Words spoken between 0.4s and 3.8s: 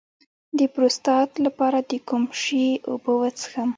د پروستات لپاره د کوم شي اوبه وڅښم؟